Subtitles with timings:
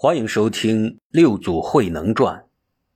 [0.00, 2.36] 欢迎收听《六祖慧能传》，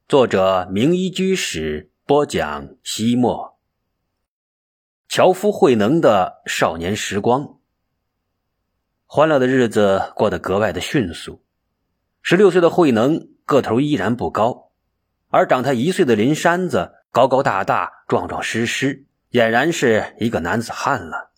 [0.07, 2.77] 作者名医居士播讲。
[2.85, 3.59] 西莫，
[5.09, 7.59] 樵夫慧能的少年时光，
[9.05, 11.43] 欢乐的日子过得格外的迅速。
[12.23, 14.71] 十六岁的慧能个头依然不高，
[15.27, 21.33] 而长他一岁的林山子高高大大、壮壮实实，俨然是一个男子汉了。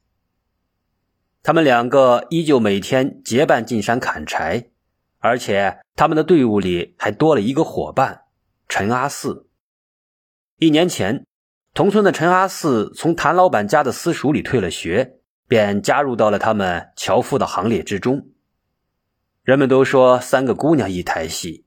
[1.43, 4.69] 他们两个依旧每天结伴进山砍柴。
[5.25, 8.25] 而且他们的队伍里还多了一个伙伴，
[8.69, 9.49] 陈阿四。
[10.59, 11.25] 一年前，
[11.73, 18.29] 同村的陈阿四从谭老板家的私塾里退了学，便加入到了他们樵夫的行列之中。
[19.43, 21.65] 人们都说三个姑娘一台戏，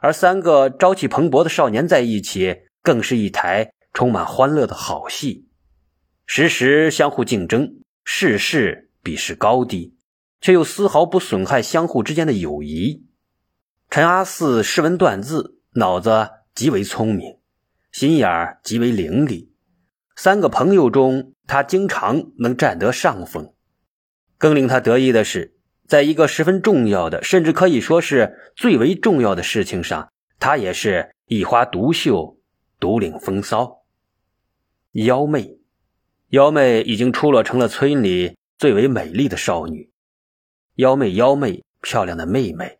[0.00, 5.46] 而三个朝气蓬勃的少年在一起，更是一台充满欢乐的好戏，
[6.26, 7.72] 时时相互竞争，
[8.04, 9.95] 事事比试高低。
[10.40, 13.06] 却又丝毫不损害相互之间的友谊。
[13.90, 17.38] 陈阿四识文断字，脑子极为聪明，
[17.92, 19.48] 心眼儿极为伶俐。
[20.16, 23.52] 三个朋友中，他经常能占得上风。
[24.38, 32.38] 更令他得意的是，在一个十分重要的，甚至可以说是最为重要的事情上，他也是一花独秀，
[32.80, 33.84] 独领风骚。
[34.92, 35.58] 幺妹，
[36.30, 39.90] 幺妹已经出落成了村里最为美丽的少女。
[40.76, 42.76] 幺妹，幺妹，漂亮的妹妹；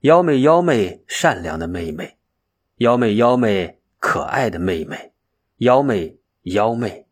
[0.00, 2.16] 幺妹，幺妹，善良的妹妹；
[2.76, 5.12] 幺妹，幺妹，可爱的妹妹；
[5.56, 7.06] 幺妹，幺妹。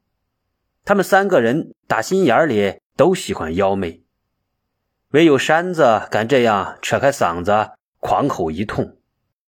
[0.85, 4.03] 他们三个人打心眼里都喜欢幺妹，
[5.13, 8.99] 唯有山子敢这样扯开嗓子狂吼一通。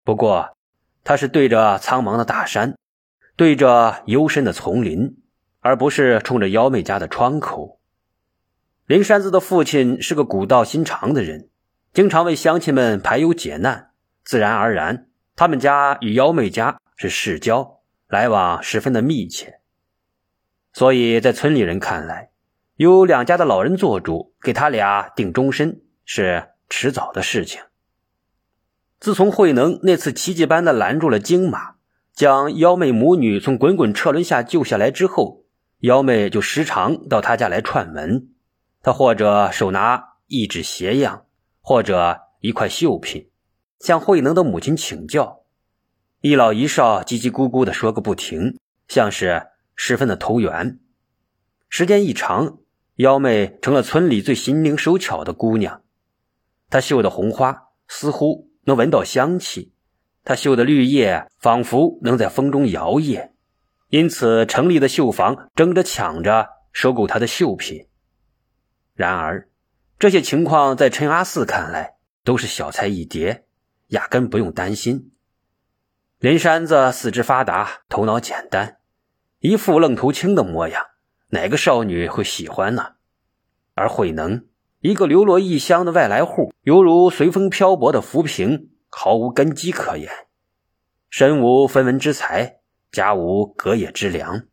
[0.02, 0.56] 不过，
[1.04, 2.76] 他是对着苍茫的大山，
[3.36, 5.16] 对着幽深的丛林，
[5.60, 7.78] 而不是冲着幺妹家的窗口。
[8.92, 11.48] 林山子的父亲是个古道心肠的人，
[11.94, 13.88] 经常为乡亲们排忧解难，
[14.22, 19.60] 自然而然，他们家与幺妹家是世交，来往十分的密切。
[20.74, 22.32] 所以在村里人看来，
[22.76, 27.62] 有两家的老人做主，给他俩定终身是迟早的事情。
[29.00, 31.76] 自从慧能那次奇迹般的拦住了金马，
[32.12, 35.46] 将幺妹母女从滚滚车轮下救下来之后，
[35.78, 38.28] 幺妹就时常到他家来串门。
[38.82, 41.26] 他或者手拿一纸鞋样，
[41.60, 43.30] 或者一块绣品，
[43.78, 45.44] 向慧能的母亲请教。
[46.20, 50.80] 一老一少叽叽咕咕的说个不停，像是十分的投缘。
[51.68, 52.58] 时间一长，
[52.96, 55.82] 幺妹成了村里最心灵手巧的姑娘。
[56.68, 59.72] 她绣的红花似乎能闻到香气，
[60.24, 63.30] 她绣的绿叶仿佛能在风中摇曳，
[63.90, 67.86] 因此城里的绣坊争着抢着收购她的绣品。
[68.94, 69.48] 然而，
[69.98, 73.46] 这些情况在陈阿四看来都是小菜一碟，
[73.88, 75.12] 压根不用担心。
[76.18, 78.76] 林山子四肢发达，头脑简单，
[79.40, 80.86] 一副愣头青的模样，
[81.30, 82.92] 哪个少女会喜欢呢？
[83.74, 84.44] 而慧能，
[84.80, 90.10] 一个流落异乡的外来户，犹如随风漂泊的浮萍，毫无根基可言，
[91.08, 92.58] 身无分文之财，
[92.92, 94.44] 家无隔夜之粮。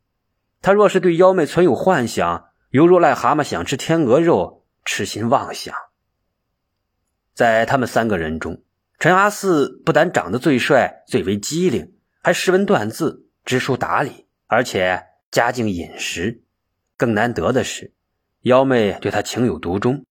[0.61, 5.73] 他若是对幺妹存有幻想，犹如癞蛤蟆想吃天鹅肉，痴心妄想。
[7.33, 8.61] 在他们三个人中，
[8.99, 16.43] 陈阿四不但长得最帅、最为机灵，还识文断字、知书达理，而且家境殷实。
[16.95, 17.91] 更难得的是，
[18.41, 20.05] 幺妹对他情有独钟，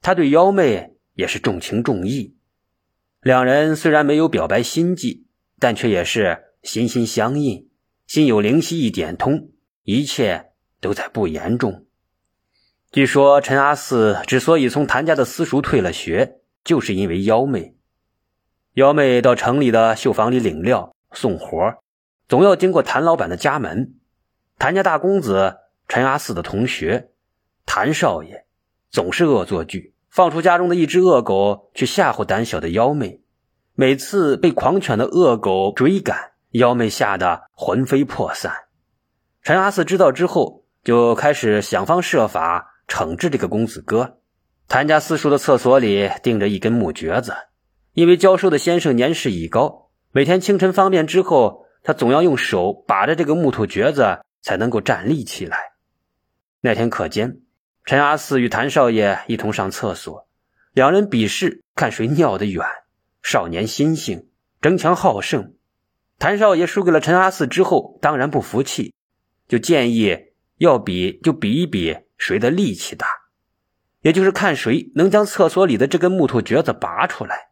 [0.00, 2.36] 他对幺妹也是重情重义。
[3.22, 5.26] 两人虽然没有表白心迹，
[5.58, 7.68] 但却也是心心相印，
[8.06, 9.50] 心有灵犀一点通，
[9.82, 11.86] 一切都在不言中。
[12.94, 17.74] 据说陈阿四之所以从谭家的私塾退了学，就是因为幺妹。
[18.74, 21.74] 幺妹到城里的绣坊里领料送活，
[22.28, 23.94] 总要经过谭老板的家门。
[24.60, 25.56] 谭家大公子
[25.88, 27.08] 陈阿四的同学
[27.66, 28.46] 谭少爷，
[28.92, 33.22] 总是恶作剧，放出家中的一只恶狗去吓唬胆小的幺妹。
[33.74, 38.52] 每次被狂犬的恶狗追赶，幺妹吓得魂飞魄散。
[39.42, 42.70] 陈阿四知道之后，就开始想方设法。
[42.86, 44.18] 惩治这个公子哥，
[44.68, 47.34] 谭家私塾的厕所里钉着一根木橛子，
[47.92, 55.72] 因为教授的先生年事已高，每天清晨方便之后，他总要用手把着这个木头橛子才能够站立起来。
[56.60, 57.40] 那天课间，
[57.84, 60.26] 陈阿四与谭少爷一同上厕所，
[60.72, 62.64] 两人比试看谁尿得远。
[63.22, 64.28] 少年心性，
[64.60, 65.54] 争强好胜。
[66.18, 68.94] 谭少爷输给了陈阿四之后，当然不服气，
[69.48, 70.16] 就建议
[70.58, 71.96] 要比就比一比。
[72.26, 73.06] 谁的力气大，
[74.00, 77.50] 也就是看谁能将厕所里的这根木头橛子拔出来。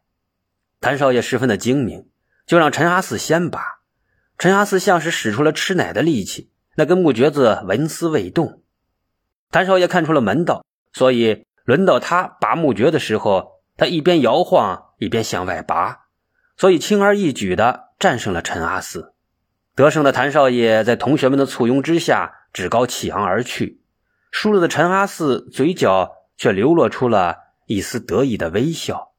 [0.81, 2.09] 谭少爷十分的精明，
[2.47, 3.63] 就让陈阿四先拔。
[4.39, 8.63] 陈阿四像是使出了吃奶的力气，那根木橛子纹丝未动。
[9.51, 16.07] 谭少爷看出了门道，所以轮到他拔木橛的时候，他一边摇晃一边向外拔，
[16.57, 19.13] 所以轻而易举的战胜了陈阿四。
[19.75, 23.82] 得胜的谭少爷在同学们的簇拥之下趾高气扬而去，
[24.33, 27.37] 输了的陈阿四嘴角却流露出了
[27.67, 29.13] 一丝得意的微笑。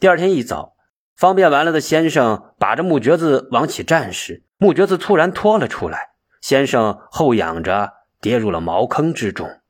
[0.00, 0.74] 第二天一早。
[1.16, 7.92] 方便完了的先生把着木橛子往起站时，木橛子突然脱了出来，先生后仰着
[8.22, 9.60] 跌入了茅坑之中。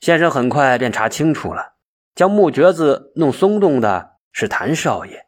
[0.00, 1.74] 先生很快便查清楚了，
[2.16, 5.26] 将木橛子弄松动的是谭少爷。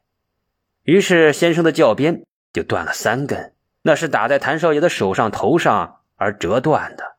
[0.82, 7.15] 于是先生的教鞭就断了三根，那是打在谭少爷的手上、头上而折断的。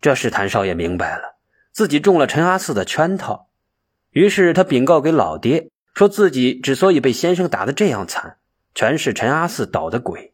[0.00, 1.36] 这时谭少爷明白了
[1.72, 3.48] 自己中了陈阿四的圈套，
[4.10, 5.68] 于是他禀告给老爹。
[5.92, 8.36] 说自己之所以被先生打得这样惨，
[8.74, 10.32] 全是陈阿四捣的鬼。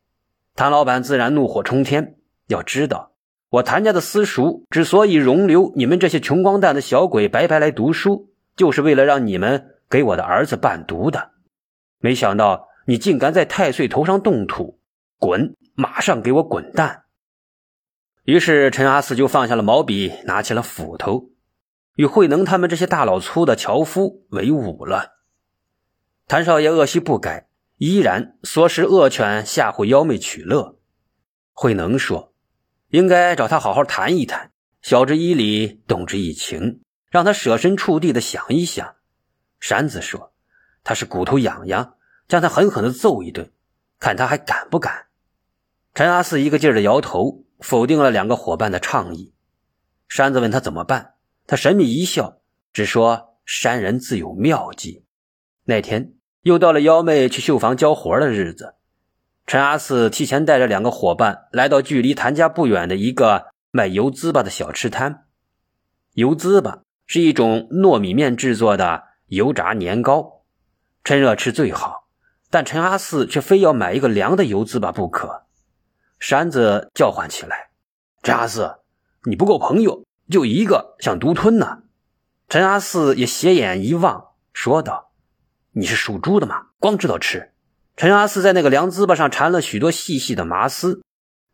[0.54, 2.16] 谭老板自然怒火冲天。
[2.46, 3.12] 要知道，
[3.48, 11.30] 我谭家的私塾之所以容留你们这些穷光蛋的小鬼白白来读书，就是为了让你们给我的儿子伴读的。
[11.98, 14.78] 没想到你竟敢在太岁头上动土，
[15.18, 15.56] 滚！
[15.74, 17.05] 马上给我滚蛋！
[18.26, 21.30] 于是陈阿四就放下了毛笔，拿起了斧头，
[21.94, 25.12] 与慧能他们这些大老粗的樵夫为伍了。
[26.26, 27.46] 谭少爷恶习不改，
[27.76, 30.76] 依然唆使恶犬吓唬妖妹取乐。
[31.52, 32.34] 慧能说
[32.90, 34.50] ：“应该找他好好谈一谈，
[34.82, 38.96] 晓之以理，动之以情，让他舍身处地的想一想。”
[39.60, 40.32] 山子说
[40.82, 41.94] ：“他是骨头痒痒，
[42.26, 43.52] 将他狠狠的揍一顿，
[44.00, 45.06] 看他还敢不敢。”
[45.94, 49.32] 陈阿四一个劲儿的摇头，否定了两个伙伴的倡议。
[50.08, 51.14] 山子问他怎么办，
[51.46, 52.38] 他神秘一笑，
[52.72, 55.04] 只说：“山人自有妙计。”
[55.64, 56.12] 那天。
[56.42, 58.76] 又到了幺妹去绣房交活的日子，
[59.48, 65.24] 陈阿四提前带着两个伙伴来到距离谭家不远的一个卖油糍粑的小吃摊。
[66.12, 70.44] 油糍粑是一种糯米面制作的油炸年糕，
[71.02, 72.06] 趁热吃最好。
[72.48, 75.45] 但陈阿四却非要买一个凉的油糍粑不可。
[76.18, 77.70] 山子叫唤起来
[78.22, 78.76] ：“陈阿四，
[79.24, 81.82] 你不够朋友，就一个想独吞呢。”
[82.48, 85.12] 陈阿四也斜眼一望，说道。
[85.72, 86.68] 你是属猪的吗？
[86.78, 87.52] 光知道吃。
[87.96, 91.02] 陈阿四在那个凉糍粑上缠了许多细细的麻丝。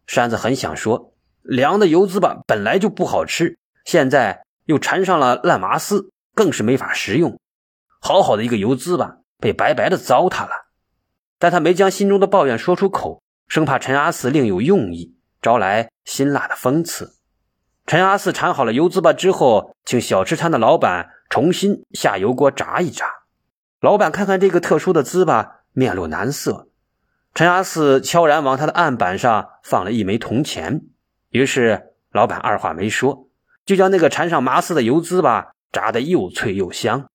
[0.07, 7.41] 山子很想说，凉的油糍粑本来就不好吃，现在又缠上了烂麻丝，更是没法食用。
[8.01, 10.67] 好好的一个油糍粑被白白的糟蹋了。
[11.39, 13.23] 但他没将心中的抱怨说出口，
[13.53, 17.19] 生怕陈阿四另有用意，招来辛辣的讽刺。
[17.85, 23.05] 陈阿四缠好了油糍粑之后，请小吃摊的老板重新下油锅炸一炸。
[23.79, 26.69] 老板看看这个特殊的糍粑，面露难色。
[27.35, 30.87] 陈阿四悄然往他的案板上放了一枚铜钱，
[31.29, 33.29] 于是老板二话没说，
[33.67, 37.11] 就将那个缠上麻丝的油糍粑炸得又脆又香。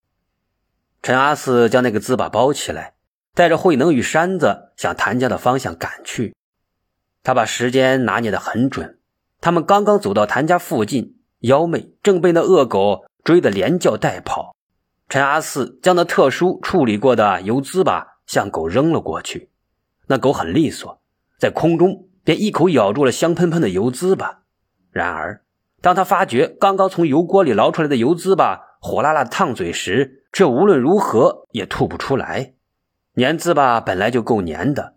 [1.01, 2.93] 陈阿四将那个糍粑包起来，
[3.37, 6.35] 带着慧能与山子向谭家的方向赶去。
[7.21, 8.97] 他把时间拿捏得很准。
[9.39, 14.55] 他们刚刚走到谭家附近，幺妹正被那恶狗追得连叫带跑。
[15.07, 19.51] 陈阿四将那特殊处理过的油滋粑向狗扔了过去，
[20.07, 20.99] 那狗很利索，
[21.37, 24.37] 在空中便一口咬住了香喷喷的油滋粑。
[24.89, 25.43] 然而，
[25.79, 32.55] 当他发觉刚刚从油锅里捞出来的油滋粑火辣辣烫嘴时，却无论如何也吐不出来。
[33.17, 34.95] 粘糍粑本来就够粘的，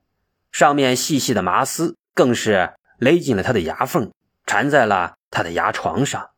[0.53, 4.13] 上面细细的麻丝更是勒进了他的牙缝，
[4.47, 6.31] 缠在了他的牙床上。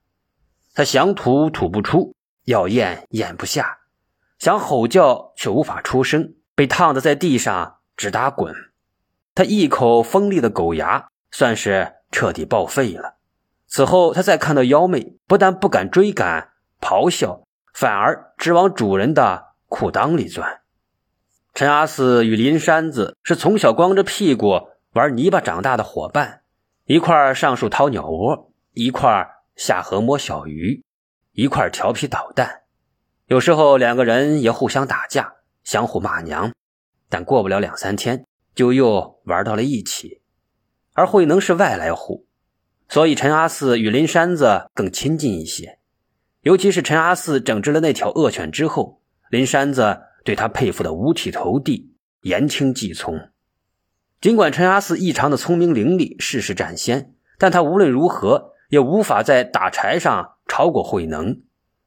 [0.74, 2.14] 他想吐吐不出。
[2.46, 3.78] 要咽咽不下，
[4.36, 8.52] 想吼叫却无法出声，被烫得在地上直打滚。
[9.32, 13.18] 他一口锋利的狗牙算是彻底报废了。
[13.68, 20.61] 此后，他再看到妖妹，不但不敢追赶咆哮，反而直往主人的裤裆里钻。
[21.54, 26.40] 陈阿四与林山子是从小光着屁股玩泥巴长大的伙伴，
[26.86, 30.82] 一块上树掏鸟窝，一块下河摸小鱼。
[31.34, 32.60] 一块调皮捣蛋，
[33.24, 35.32] 有时候两个人也互相打架，
[35.64, 36.52] 相互骂娘，
[37.08, 40.20] 但过不了两三天就又玩到了一起。
[40.92, 42.26] 而慧能是外来户，
[42.86, 45.78] 所以陈阿四与林山子更亲近一些。
[46.42, 53.30] 尤其是陈阿四整治了那条恶犬之后，林山子对他佩服的五体投地，言听计从。
[54.20, 60.30] 尽管陈阿四异常的聪明伶俐，事事占先，但他无论如何也无法在打柴上。
[60.48, 61.40] 超过慧能，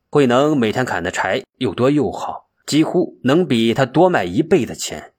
[0.09, 5.13] 慧能每天砍的柴又多又好，几乎能比他多卖一倍的钱。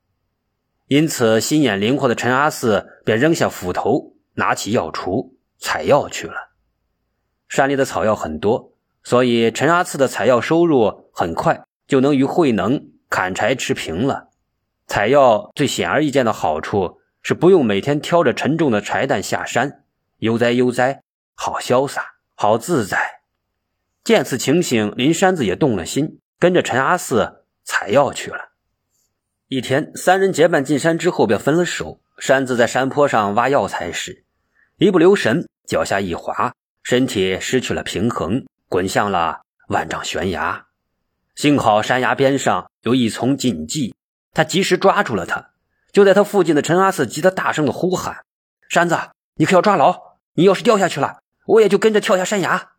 [0.88, 6.56] 因此，心眼灵活的陈阿四便扔下斧头，拿起药锄采药去了。
[7.49, 8.73] 山里的草药很多，
[9.04, 14.29] 所以陈阿四的采药收入很快就能与慧能砍柴持平了。
[14.87, 19.85] 采药最显而易见的好处是不用每天挑着沉重的柴担下山，
[20.19, 21.03] 悠哉悠哉，
[21.35, 23.21] 好潇洒，好自在。
[24.05, 28.53] 见此情形，林山子也动了心，跟着陈阿四采药去了。
[29.49, 32.01] 一天，三人结伴进山之后，便分了手。
[32.19, 34.25] 山子在山坡上挖药材时，
[34.79, 40.65] 一不留神，脚下一滑，身体失去了平衡，滚向了万丈悬崖。
[41.37, 43.95] 幸好山崖边上有一丛锦棘，
[44.33, 45.50] 他及时抓住了他。
[45.93, 48.25] 就在他附近的陈阿四急得大声的呼喊
[48.71, 48.99] ：“山子，
[49.35, 50.16] 你可要抓牢！
[50.33, 52.71] 你要是掉下去了，我也就跟着跳下山崖。”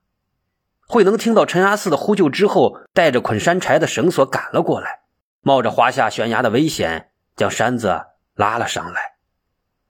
[0.89, 5.01] 慧能听到陈阿四的呼救之后，带着捆山柴的绳索赶了过来。
[5.41, 8.01] 冒着滑下悬崖的危险，将山子
[8.33, 9.17] 拉了上来。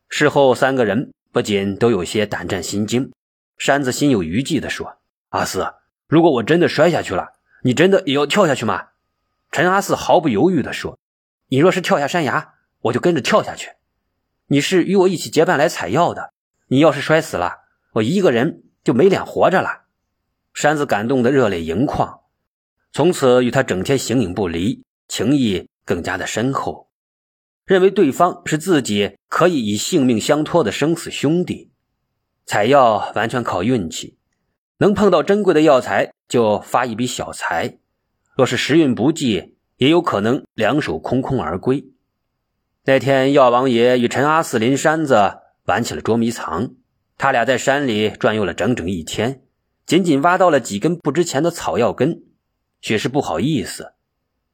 [0.09, 3.13] 事后，三个人不仅都有些胆战心惊。
[3.57, 4.97] 山子心有余悸地说
[5.29, 5.73] ：“阿四，
[6.09, 7.29] 如果我真的摔下去了，
[7.67, 8.87] 你真的也要跳下去吗？”
[9.51, 10.97] 陈阿四毫不犹豫地说
[11.49, 13.71] ：“你若是跳下山崖，我就跟着跳下去。
[14.47, 16.31] 你是与我一起结伴来采药的，
[16.67, 17.57] 你要是摔死了，
[17.95, 19.83] 我一个人就没脸活着了。”
[20.55, 22.21] 山子感动得热泪盈眶，
[22.93, 24.83] 从此与他整天形影不离。
[25.09, 26.89] 情谊更加的深厚，
[27.65, 31.71] 认为对方是自己可以以性命相托的生死兄弟。
[32.45, 34.16] 采药完全靠运气，
[34.79, 37.79] 能碰到珍贵的药材就发一笔小财；
[38.35, 41.85] 若是时运不济，也有可能两手空空而归。
[42.83, 46.75] 那天，药王爷与陈阿四、林山子玩起了捉迷藏，
[47.17, 49.41] 他俩在山里转悠了整整一天，
[49.85, 52.23] 仅仅挖到了几根不值钱的草药根，
[52.79, 53.93] 许是不好意思。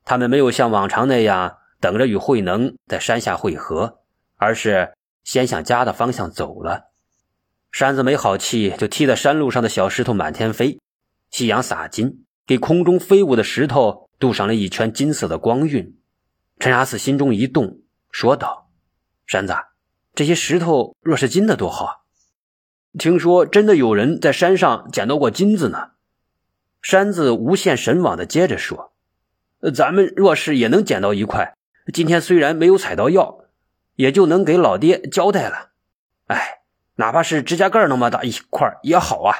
[0.05, 3.99] 他们没有像往常那样等着与慧能在山下会合，
[4.37, 6.92] 而是先向家的方向走了。
[7.73, 10.79] 山子没好气，就踢得山路上的小石头满天飞。
[11.31, 15.97] 夕阳洒金，给空中飞舞的石头镀上了一圈金色的光晕。
[16.59, 17.79] 陈阿四心中一动，
[18.11, 18.69] 说道
[19.25, 19.55] ：“山子，
[20.13, 22.03] 这些石头若是金的多好！
[22.99, 25.93] 听说真的有人在山上捡到过金子呢。”
[26.79, 28.93] 山子无限神往的接着说。
[29.73, 31.55] 咱们若是也能捡到一块，
[31.91, 33.45] 今天虽然没有采到药，
[33.95, 35.71] 也就能给老爹交代了。
[36.27, 36.62] 哎，
[36.95, 39.35] 哪怕是指甲盖那么大一块也好啊。”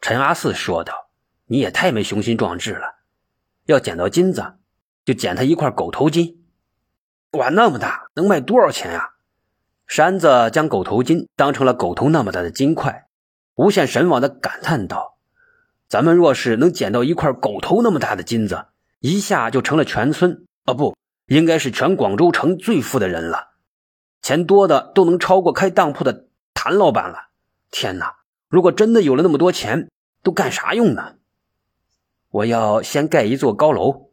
[0.00, 1.10] 陈阿四说道
[1.46, 2.96] ，“你也太没雄心壮志了。
[3.66, 4.54] 要捡到金子，
[5.04, 6.44] 就捡他一块狗头金。
[7.32, 9.10] 哇，那么大，能卖多少钱呀？”
[9.86, 13.06] 山子将狗头金当成了狗头那么大的金块，
[13.54, 15.18] 无限神往的感叹道
[15.88, 18.66] ：“咱们若是能捡到一块狗头那么大的金子。”
[19.00, 20.96] 一下就成了全村啊，不
[21.26, 23.50] 应该是全广州城最富的人了，
[24.22, 26.26] 钱多的都能超过开当铺的
[26.60, 27.28] 谭老板了。
[27.70, 28.16] 天哪！
[28.48, 29.88] 如果真的有了那么多钱，
[30.24, 31.14] 都干啥用呢？
[32.30, 34.10] 我要先盖一座高楼，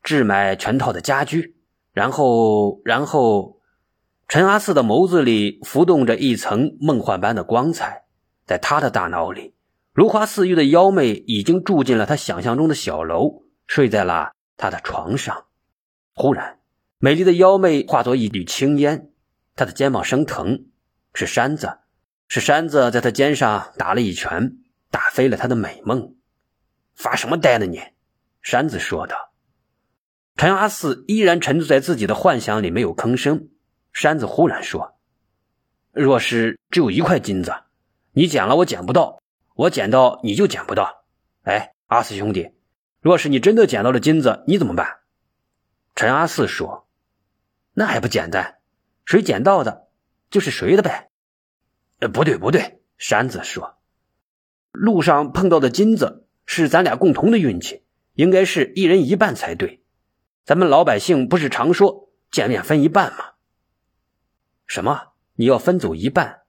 [0.00, 1.56] 置买全套的家居，
[1.92, 3.58] 然后，然后，
[4.28, 8.04] 陈阿四的眸子里浮动着一层梦幻般的光彩，
[8.46, 9.56] 在他的大脑里，
[9.92, 13.42] 如花似玉的妖媚已经住进了他想象中的小楼。
[13.66, 15.46] 睡在了他的床上，
[16.14, 16.60] 忽然，
[16.98, 19.10] 美丽的妖媚化作一缕青烟，
[19.56, 20.66] 他的肩膀生疼，
[21.12, 21.78] 是山子，
[22.28, 24.56] 是山子在他肩上打了一拳，
[24.90, 26.14] 打飞了他的美梦。
[26.94, 27.80] 发什么呆呢你？
[28.42, 29.32] 山子说道。
[30.36, 33.48] 陈阿四依然沉醉在自己的幻想里，没有吭声。
[33.92, 34.98] 山子忽然说
[35.92, 37.52] ：“若是只有一块金子，
[38.12, 39.20] 你捡了我捡不到，
[39.54, 41.04] 我捡到你就捡不到。
[41.42, 42.52] 哎，阿四兄弟。”
[43.02, 44.98] 若是你真的捡到了金子，你怎么办？
[45.94, 46.86] 陈阿四说
[47.72, 48.58] ：“那还不简单，
[49.04, 49.88] 谁捡到的，
[50.30, 51.10] 就是谁的呗。”
[52.00, 53.78] 呃，不对不对，山子说
[54.72, 57.82] ：“路上碰到的金子是咱俩共同的运气，
[58.14, 59.82] 应该是一人一半才对。
[60.44, 63.32] 咱们老百姓不是常说见面分一半吗？”
[64.66, 65.08] 什么？
[65.34, 66.40] 你要分走一半？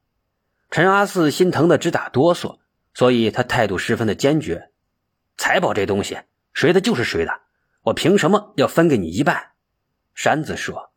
[0.69, 2.59] 陈阿四心疼的直打哆嗦，
[2.93, 4.71] 所以他态度十分的坚决。
[5.37, 6.19] 财宝这东西。
[6.53, 7.31] 谁的就是谁的，
[7.81, 9.51] 我凭什么要分给你一半？
[10.13, 10.91] 山子说：“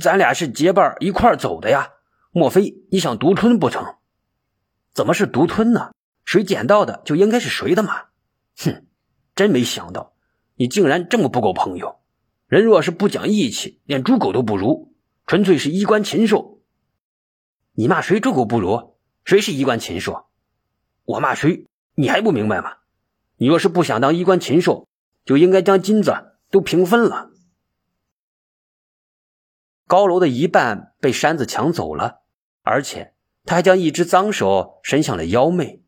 [0.00, 1.90] 咱俩是结伴一块走的呀，
[2.38, 3.96] 莫非你想独吞不成？
[4.94, 5.92] 怎么是独吞呢？
[6.24, 8.06] 谁捡到的就应该是谁的嘛！
[8.56, 8.86] 哼，
[9.34, 10.14] 真没想到
[10.54, 12.00] 你竟然这么不够朋友。
[12.46, 14.94] 人若是不讲义气，连猪狗都不如，
[15.26, 16.60] 纯粹是衣冠禽兽。
[17.72, 18.94] 你骂谁猪狗不如？
[19.24, 20.26] 谁是衣冠禽兽？
[21.04, 21.66] 我骂谁？
[21.94, 22.76] 你还不明白吗？”
[23.40, 24.88] 你若是不想当衣冠禽兽，
[25.24, 26.12] 就应该将金子
[26.50, 27.30] 都平分了。
[29.86, 32.22] 高楼的一半被山子抢走了，
[32.68, 33.14] 而且
[33.46, 35.82] 他还将一只脏手伸向了幺妹。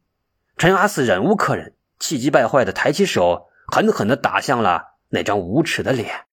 [0.56, 6.24] 陈阿四忍无可忍，气急败坏的抬起手，狠狠的打向了那张无耻的脸。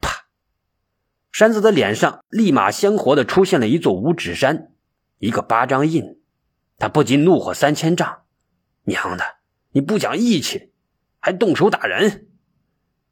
[0.00, 0.26] 啪！
[1.30, 4.72] 山子的脸上立马鲜活的出现了一座五指山，
[5.18, 6.20] 一个巴掌印。
[6.78, 8.22] 他不禁怒火三千丈
[8.86, 9.24] ：“娘的，
[9.70, 10.72] 你不讲义气，
[11.20, 12.26] 还动手打人！”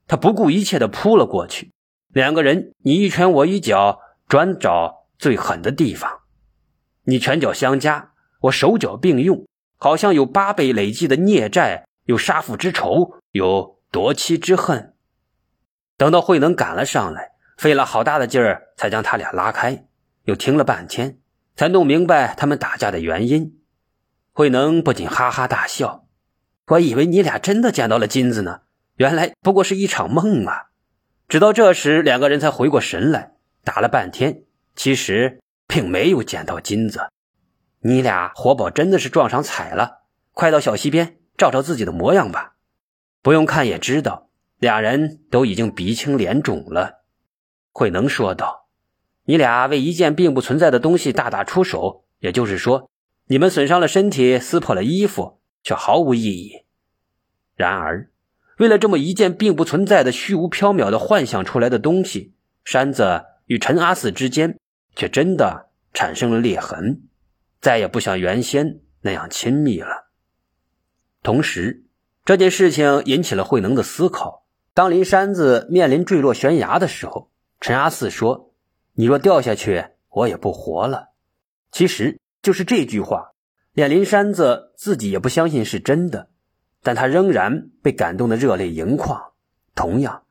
[0.08, 1.72] 他不顾一切的扑了过去，
[2.08, 6.19] 两个人你一拳我一脚，专找最狠的地方。
[7.10, 8.12] 你拳脚相加，
[8.42, 9.44] 我手脚并用。
[9.76, 14.94] 好像有八辈累积的孽债，有杀父之仇，有夺妻之恨。
[15.96, 19.86] 等到慧能赶了上来，费了好大的劲儿才将他俩拉开，
[20.24, 21.18] 又听了半天，
[21.56, 23.58] 才弄明白他们打架的原因。
[24.32, 26.06] 慧能不禁哈哈大笑
[26.68, 28.60] ：“我以为你俩真的捡到了金子呢，
[28.96, 30.66] 原来不过是一场梦啊！”
[31.26, 33.32] 直到这时，两个人才回过神来，
[33.64, 34.42] 打了半天，
[34.76, 35.40] 其实
[35.70, 37.08] 并没有捡到金子。
[37.78, 40.00] 你俩活宝真的是撞上彩了！
[40.32, 42.56] 快到小溪边照照自己的模样吧。
[43.22, 47.04] 不用看也知道，俩人都已经鼻青脸肿了。
[47.72, 48.66] 慧能说道
[49.26, 52.90] ：“你俩为一件并不存在的东西大打出手，也就是说，
[53.28, 56.64] 你们损伤了身体，撕破了衣服，却毫无意义。
[57.54, 58.10] 然而，
[58.58, 62.34] 为了这么一件并不存在的虚无缥缈的幻想出来的东西，
[62.64, 64.58] 山子与陈阿四之间
[64.94, 67.02] 却真的产生了裂痕。”
[67.60, 70.10] 再也不像原先那样亲密了。
[71.22, 71.84] 同时，
[72.24, 74.46] 这件事情引起了慧能的思考。
[74.72, 77.30] 当林山子面临坠落悬崖的时候，
[77.60, 78.54] 陈阿四说
[78.94, 81.08] ：“你若掉下去，我也不活了。”
[81.70, 83.32] 其实就是这句话，
[83.72, 86.30] 连林山子自己也不相信是真的，
[86.82, 89.32] 但他仍然被感动的热泪盈眶。
[89.74, 90.22] 同样，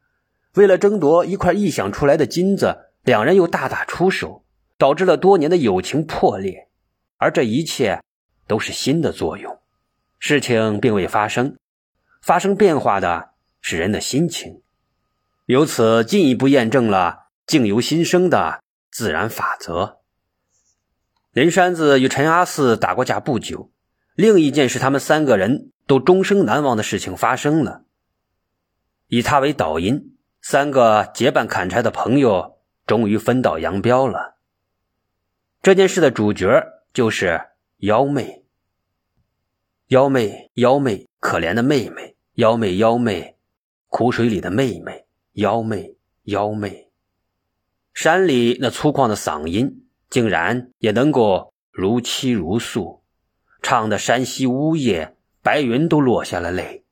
[0.55, 4.43] 为了争夺一块臆想出来的金子，两人又大打出手，
[4.79, 6.69] 导致了多年的友情破裂。
[7.17, 8.01] 而这一切
[8.47, 9.59] 都是心的作用，
[10.17, 11.57] 事情并未发生，
[12.21, 14.61] 发生变化的是人的心情，
[15.45, 19.99] 由此进一步验证了“境由心生”的自然法则。
[21.31, 23.69] 林山子与陈阿四打过架不久，
[24.15, 27.83] 另一件是他们三个人都终生难忘的事情发生了。
[29.07, 34.28] 以他为导因，三个结伴砍柴的朋友终于分道扬镳了。
[35.61, 36.79] 这件事的主角。
[36.91, 37.39] 就是
[37.77, 38.43] 幺妹，
[39.89, 43.37] 幺妹，幺妹，可怜的妹妹，幺妹，幺妹，
[43.89, 46.89] 苦水里的妹妹，幺妹，幺妹。
[47.93, 53.03] 山里那粗犷的嗓音，竟然也能够如泣如诉，
[53.61, 56.83] 唱的山溪呜咽，白云都落下了泪。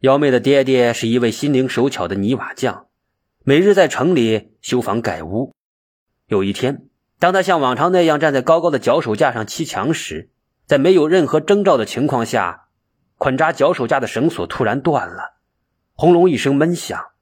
[0.00, 2.86] 幺妹的爹爹是一位心灵手巧的泥瓦匠，
[3.44, 5.54] 每日在城里修房盖屋。
[6.26, 6.86] 有一天。
[7.18, 10.30] 当他像往常那样站在高高的脚手架上砌墙时，
[10.66, 12.68] 在没有任何征兆的情况下，
[13.16, 15.34] 捆扎脚手架的绳索突然断了，
[15.94, 17.12] 轰隆一声闷响，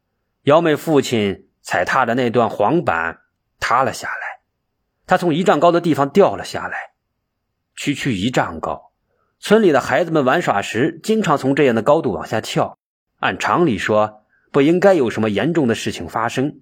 [0.43, 3.21] 姚妹父亲踩踏的那段黄板
[3.61, 4.41] 塌了下来，
[5.07, 6.93] 他从一丈高的地方掉了下来，
[7.77, 8.93] 区区一丈高。
[9.39, 12.79] 村里的孩子们玩耍时，经常从这样的高度往下跳，
[13.19, 16.61] 按常理说不应该有什么严重的事情发生，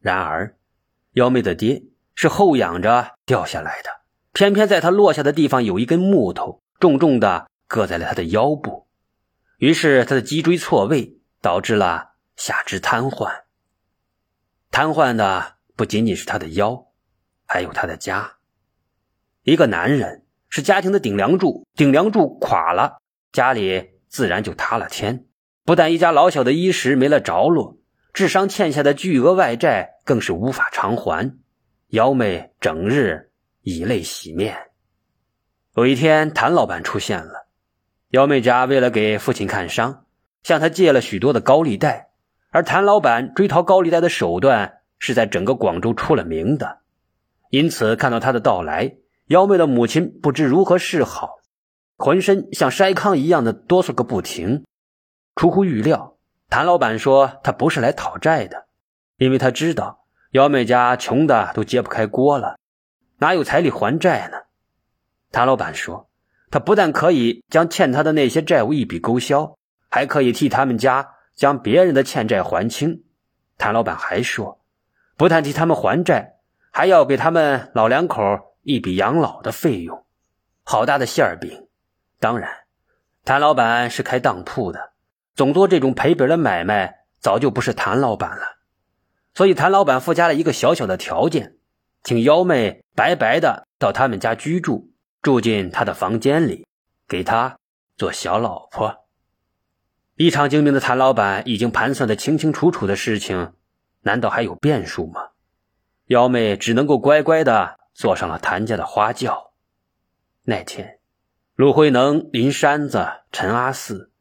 [0.00, 0.56] 然而，
[1.12, 1.82] 姚妹的爹。
[2.14, 3.90] 是后仰着掉下来的，
[4.32, 8.86] 偏偏在他落下的地方有一根木头，重重的搁在了他的腰部，
[9.58, 13.42] 于是他的脊椎错位，导致了下肢瘫痪。
[14.70, 16.86] 瘫痪的不仅仅是他的腰，
[17.46, 18.34] 还有他的家。
[19.42, 22.98] 一个男人是家庭的顶梁柱，顶梁柱垮了，
[23.32, 25.26] 家里自然就塌了天。
[25.64, 27.78] 不但一家老小的衣食没了着落，
[28.12, 31.38] 智商欠下的巨额外债更是无法偿还。
[31.94, 33.30] 幺妹整日
[33.62, 34.56] 以泪洗面。
[35.76, 37.46] 有一天，谭老板出现了。
[38.08, 40.04] 幺妹家为了给父亲看伤，
[40.42, 42.10] 向他借了许多的高利贷。
[42.50, 46.80] 而谭老板追讨高利贷的手段是在整个广州出了名的。
[47.50, 48.96] 因此，看到他的到来，
[49.28, 51.36] 幺妹的母亲不知如何是好，
[51.96, 54.64] 浑身像筛糠一样的哆嗦个不停。
[55.36, 56.16] 出乎预料，
[56.50, 58.66] 谭老板说他不是来讨债的，
[59.16, 60.00] 因为他知道。
[60.34, 62.58] 姚美家穷的都揭不开锅了，
[63.18, 64.38] 哪有彩礼还债呢？
[65.30, 66.10] 谭老板说，
[66.50, 69.56] 他不但可以将欠他的那些债务一笔勾销，
[69.88, 73.04] 还可以替他们家将别人的欠债还清。
[73.58, 74.60] 谭老板还说，
[75.16, 76.34] 不但替他们还债，
[76.72, 78.20] 还要给他们老两口
[78.62, 80.04] 一笔养老的费用。
[80.64, 81.68] 好大的馅饼！
[82.18, 82.50] 当然，
[83.24, 84.94] 谭老板是开当铺的，
[85.36, 88.56] 总做这种赔本的买卖，早就不是谭老板了，
[89.34, 91.56] 所以谭老板附加了一个小小的条件，
[92.02, 94.92] 请幺妹白白的到他们家居住，
[95.22, 96.66] 住进他的房间里，
[97.08, 97.58] 给他
[97.96, 99.04] 做小老婆。
[100.16, 103.52] 异常精明的谭老板已经盘算的清清楚楚的事情，
[104.02, 105.30] 难道还有变数吗？
[106.06, 109.52] 幺妹只能够乖乖的坐上了谭家的花轿。
[110.44, 111.00] 那天，
[111.56, 114.12] 陆慧能、林山子、陈阿四。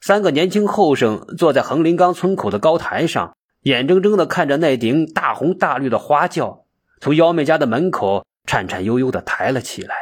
[0.00, 6.66] 三个年轻后生坐在横林岗村口的高台上，眼睁睁地看着那顶大红大绿的花轿
[7.00, 9.96] 从幺妹家的门口颤颤悠悠地抬了起来，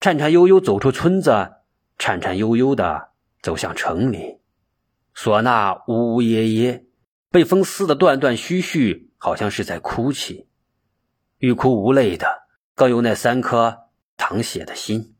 [0.00, 1.52] 颤颤悠悠走出村子，
[1.96, 3.08] 颤颤悠悠地
[3.40, 4.38] 走向城里。
[5.16, 6.84] 唢呐呜呜咽咽，
[7.30, 10.46] 被风撕得断断续续，好像是在哭泣，
[11.38, 12.42] 欲哭无泪的，
[12.74, 13.84] 更有那三颗
[14.18, 15.14] 淌血的心。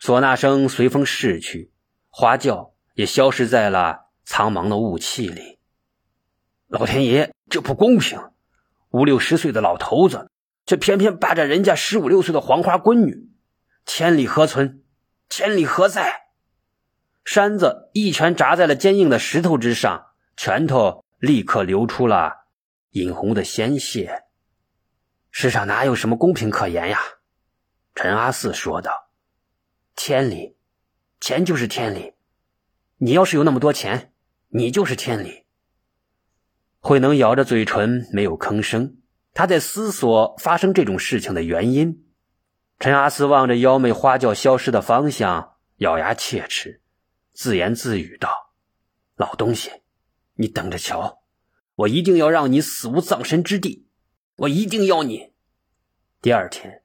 [0.00, 1.72] 唢呐声随风逝去，
[2.08, 2.70] 花轿。
[2.94, 5.53] 也消失在了苍茫的雾气里。
[6.74, 8.20] 老天爷，这不公平！
[8.90, 10.28] 五六十岁的老头子，
[10.66, 13.30] 却偏偏霸占人家十五六岁的黄花闺女，
[13.84, 14.82] 天理何存？
[15.28, 16.22] 天理何在？
[17.24, 20.06] 山子一拳砸在了坚硬的石头之上，
[20.36, 22.48] 拳头立刻流出了
[22.90, 24.24] 殷红的鲜血。
[25.30, 26.98] 世上哪有什么公平可言呀？
[27.94, 29.10] 陈阿四说道
[29.94, 30.56] ：“天理，
[31.20, 32.14] 钱就是天理。”
[32.98, 34.12] 你要是有那么多钱，
[34.48, 35.43] 你就是天理。
[36.86, 38.98] 慧能咬着嘴唇，没有吭声。
[39.32, 42.04] 他在思索发生这种事情的原因。
[42.78, 46.82] 陈阿四望着妖媚花轿消失的方向，咬牙切齿，
[47.32, 48.52] 自言自语道
[49.16, 49.70] ：“老东西，
[50.34, 51.22] 你等着瞧，
[51.74, 53.88] 我一定要让你死无葬身之地！
[54.36, 55.32] 我一定要你！”
[56.20, 56.82] 第二天，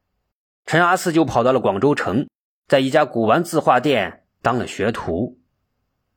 [0.65, 2.29] 陈阿四就跑到了广州城，
[2.69, 5.41] 在一家古玩字画店当了学徒。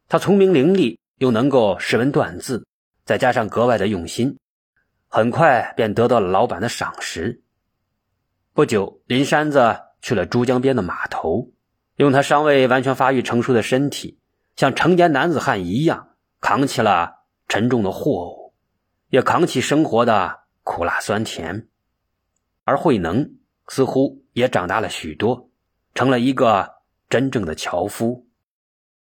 [0.09, 2.65] 他聪明伶俐，又能够识文断字，
[3.05, 4.39] 再加上格外的用心，
[5.09, 7.43] 很快便得到了老板的赏识。
[8.53, 11.51] 不久，林山子去了珠江边的码头，
[11.97, 14.19] 用他尚未完全发育成熟的身体，
[14.57, 16.09] 像成年男子汉一样，
[16.41, 18.55] 扛起了沉重的货物，
[19.09, 21.69] 也扛起生活的苦辣酸甜。
[22.65, 23.29] 而慧能
[23.69, 25.51] 似乎也长大了许多，
[25.95, 26.75] 成了一个
[27.09, 28.27] 真正的樵夫。